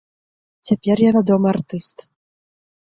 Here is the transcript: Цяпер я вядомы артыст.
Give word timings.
Цяпер 0.69 0.97
я 1.05 1.11
вядомы 1.19 1.47
артыст. 1.55 1.97